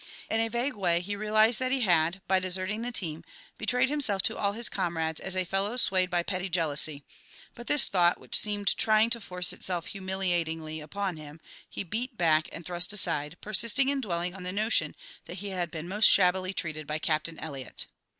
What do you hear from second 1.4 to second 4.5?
that he had, by deserting the team, betrayed himself to